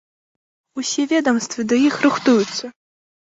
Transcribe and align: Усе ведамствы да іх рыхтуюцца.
Усе 0.83 1.03
ведамствы 1.11 1.67
да 1.73 1.81
іх 1.89 1.99
рыхтуюцца. 2.05 2.73